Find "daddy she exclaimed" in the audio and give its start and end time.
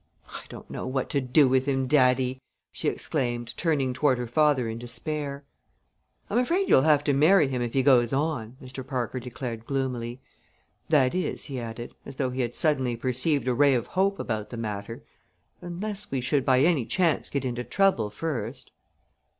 1.85-3.55